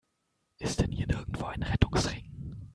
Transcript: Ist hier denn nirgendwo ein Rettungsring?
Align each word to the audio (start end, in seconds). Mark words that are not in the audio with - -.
Ist 0.57 0.79
hier 0.79 0.87
denn 0.87 0.97
nirgendwo 1.15 1.45
ein 1.45 1.61
Rettungsring? 1.61 2.23